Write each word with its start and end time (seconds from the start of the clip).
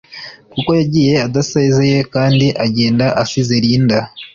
kuko 0.53 0.69
yagiye 0.79 1.13
adasazeye 1.27 1.97
kandi 2.13 2.47
agenda 2.65 3.05
asize 3.23 3.53
Linda 3.63 3.99